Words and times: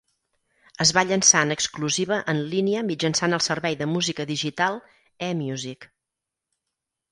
Es 0.85 0.93
va 0.97 1.03
llençar 1.09 1.41
en 1.47 1.55
exclusiva 1.55 2.17
en 2.33 2.39
línia 2.55 2.81
mitjançant 2.89 3.39
el 3.39 3.45
servei 3.49 3.79
de 3.83 3.89
música 3.93 4.27
digital 4.33 4.83
eMusic. 5.31 5.89